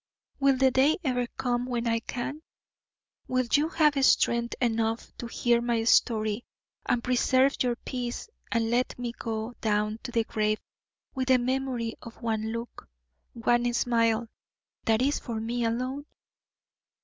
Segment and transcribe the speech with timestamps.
[0.39, 2.41] Will the day ever come when I can?
[3.27, 6.43] Will you have strength enough to hear my story
[6.87, 10.59] and preserve your peace and let me go down to the grave
[11.13, 12.87] with the memory of one look,
[13.33, 14.27] one smile,
[14.85, 16.03] that is for me alone?